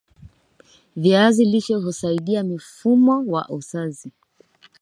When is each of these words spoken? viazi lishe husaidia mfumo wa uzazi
viazi 0.95 1.45
lishe 1.45 1.73
husaidia 1.75 2.43
mfumo 2.43 3.23
wa 3.27 3.49
uzazi 3.49 4.11